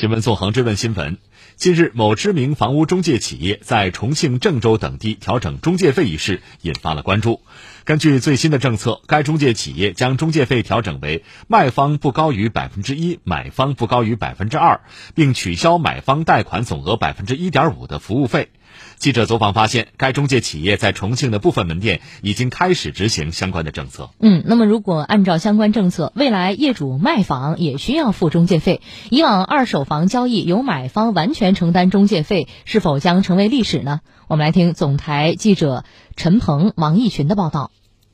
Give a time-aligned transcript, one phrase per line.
[0.00, 1.18] 新闻纵横追问新闻：
[1.56, 7.42] 近日，某知名房屋中介企业在重庆、郑州等地调整中介费一事引发了关注。
[7.84, 14.80] 根据最新的政策，该中介企业将中介费调整为卖方不高于百分之一，买方不高于百分之二，
[15.14, 18.48] 并取消买方贷款总额百分之一点五的服务费。
[18.98, 24.10] 记者走访发现，该中介企业在重庆的部分门店已经开始执行相关的政策。
[24.20, 28.82] 嗯，那么如果按照相关政策，未来业主卖房也需要付中介费。
[29.10, 34.00] 以往二手房交易由买方完全承担中介费，是否将成为历史呢？
[34.28, 37.70] 我们来听总台记者陈鹏、王轶群的报道。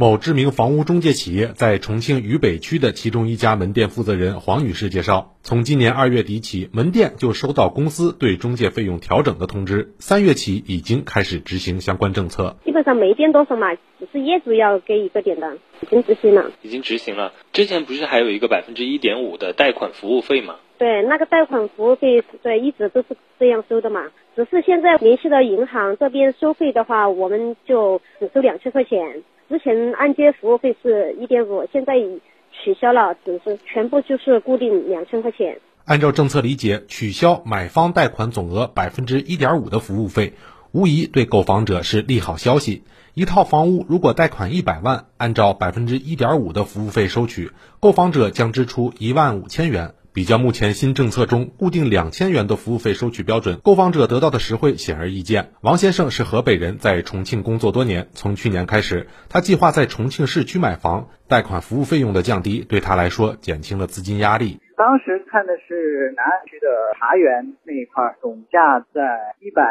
[0.00, 12.58] 某知名房屋中介企业在重庆渝北区的其中一家门店负责人黄女士介绍，从今年二月底起，门店就收到公司对中介费用调整的通知，三月起已经开始执行相关政策。
[12.64, 16.52] 基本上没变多少嘛，只是业主要给一个点的，已经执行了。
[16.62, 17.32] 已经执行了。
[17.52, 20.54] 之前不是还有一个百分之一点五的贷款服务费吗？
[20.78, 23.08] 对，那个贷款服务费对一直都是
[23.40, 24.04] 这样收的嘛，
[24.36, 29.24] 只是现在联系到银行这边收费的话，我们就只收两千块钱。
[29.48, 32.20] 之前按揭服务费是一点五，现在已
[32.52, 35.58] 取消了，只是全部就是固定两千块钱。
[35.86, 40.34] 按照政策理解，取消买方贷款总额百分之一点五的服务费，
[40.72, 42.82] 无疑对购房者是利好消息。
[43.14, 49.94] 一套房屋如果贷款一百万，按照百分之一点五的服务费收取，购房者将支出一万五千元。
[50.14, 55.52] 比较目前新政策中固定两千元的服务费收取标准，购房者得到的实惠显而易见。
[55.60, 58.08] 王先生是河北人，在重庆工作多年。
[58.12, 64.58] 从去年开始，他计划在重庆市区买房，贷款服务费用的降低对他来说减轻了资金压力。
[64.76, 66.66] 当时看的是南岸区的
[66.98, 69.62] 茶园那一块，总价在一百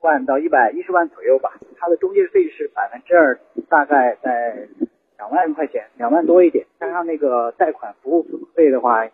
[0.00, 4.68] 万到一百一十万左右吧，它的中介费是百分之二，大概在
[5.16, 9.06] 两万块钱，两万多一点，加上那个贷款服务费的话。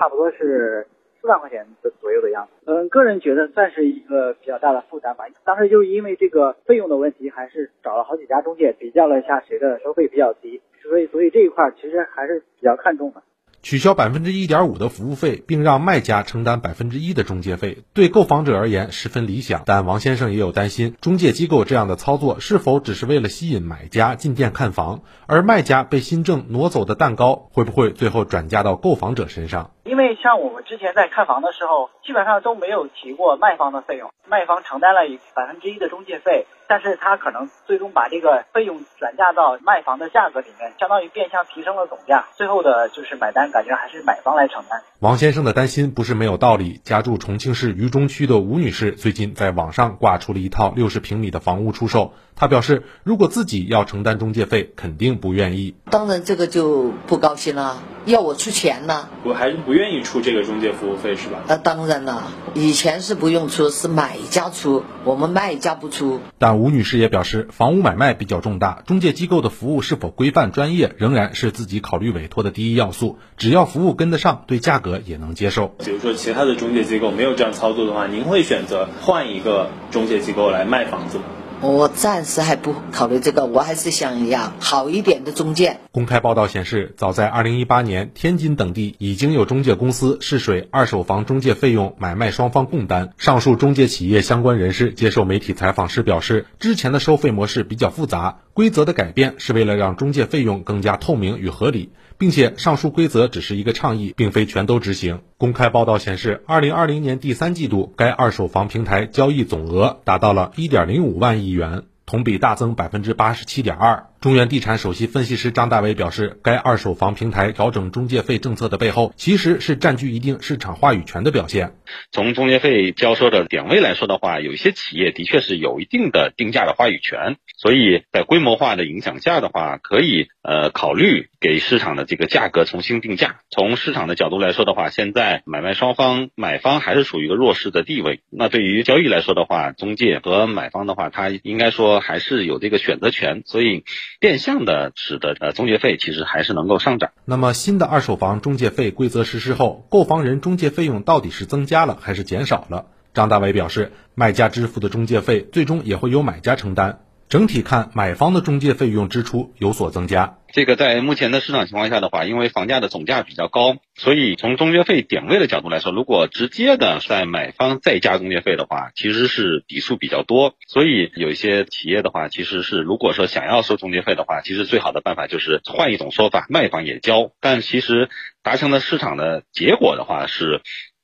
[0.00, 0.88] 差不多是
[1.20, 5.24] 四万块钱的左右的样子，嗯，个人觉得算是一个比较大的负担吧。
[5.44, 13.22] 当时就是因为这个费用的问题，还是找了好几家中介比较了一下谁的收费比较低，所以所以这一块其实还是比较看重的。
[13.62, 19.64] 取消百分之一点五的服务费，并让卖家承担百分之一的中介费，对购房者而言十分理想。
[19.66, 29.72] 但王先生也有担心，中介机构这样的操作是否只是为了吸引买家进店看房，而卖家被新政挪走的蛋糕会不会最后转嫁到购房者身上？
[30.00, 35.02] 因为像我们之前在看房的时候，基本上都没有提过卖方的费用，卖方承担了
[35.34, 44.80] 百分之一的中介费，但是他可能最终把这个费用转嫁到卖房的价格里面，相当于变相提升了总价，最后的就是买单，感觉还是买方来承担。
[45.00, 46.80] 王先生的担心不是没有道理。
[46.84, 55.74] 家住重庆市渝中区的吴女士最近在网上挂出了一套六十平米的房屋出售，她表示，如果自己要承担中介费，肯定不愿意。
[55.90, 57.82] 当然，这个就不高兴了。
[58.06, 59.08] 要我出钱呢？
[59.24, 61.40] 我还是不愿意出这个中介服务费是吧？
[61.48, 62.22] 那当然了，
[62.54, 66.20] 以前是不用出，是买家出，我们卖家不出。
[66.38, 73.18] 但吴女士也表示，房屋买卖比较重大，中介机构的服务是否规范专业，仍然是自己考虑委托的第一要素。
[73.36, 75.68] 只要服务跟得上，对价格也能接受。
[75.78, 81.24] 比如说，其他的中介机构没有这样操作的话，您会选择换一个中介机构来卖房子吗？
[81.62, 85.78] 我暂时还不考虑这个，我还是想要好一点的中介。
[85.92, 93.10] 公开报道显示，早在2018年，天津等地已经有中介公司试水二手房中介费用买卖双方共担。
[93.18, 105.22] 上述中介企业相关人士接受媒体采访时表示，之前的收费模式比较复杂，规则的改变是为了让中介费用更加透明与合理，并且上述规则只是一个倡议，并非全都执行。
[105.38, 111.46] 公开报道显示二零二零年第三季度，该二手房平台交易总额达到了一点零五万亿。
[111.46, 114.09] 亿元，同比大增百分之八十七点二。
[114.20, 121.72] 中原地产首席分析师张大伟表示，该二手房平台调整中介费政策的背后，其实是占据一定市场话语权的表现。
[122.12, 133.40] 从中介费交收的点位来说的话，有一些企业的确是有一定的定价的话语权，所以在规模化的影响下的话，可以呃考虑给市场的这个价格重新定价。
[133.48, 138.20] 从市场的角度来说的话，现在买卖双方买方还是处于一个弱势的地位。
[138.30, 143.82] 那对于交易来说的话，中介和买方的话，他应该说还是有这个选择权，所以。
[144.18, 147.10] 变相的使得呃中介费其实还是能够上涨。
[147.24, 152.86] 那么新的二手房中介费规则实施后，购房人中介费用到底是增加了还是减少了？
[153.12, 157.00] 张大伟表示，卖家支付的中介费最终也会由买家承担。
[157.30, 160.38] 整体看，买方的中介费用支出有所增加。
[160.52, 170.56] 这个在目前的市场情况下的话，因为房价的总价比较高，所以从中介费点位的角度来说，如果直接的在买方再加中介费的话，其实是笔数比较多。
[170.66, 177.30] 所以有一些企业的话，其实是如果说想要收中介费的话，其实最好的办法就是换一种说法，卖方也交。
[177.40, 178.08] 但其实
[178.42, 180.62] 达成的市场的结果的话是。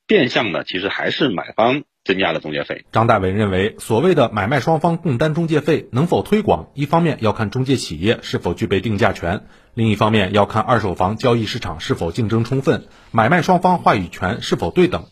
[0.08, 2.87] 变相的其实还是买方增加了中介费。
[2.93, 9.43] 张大伟认为，所谓的买卖双方共担中介费能否推广，一方面要看中介企业是否具备定价权，
[9.75, 15.05] 另一方面要看二手房交易市场是否竞争充分，买卖双方话语权是否对等。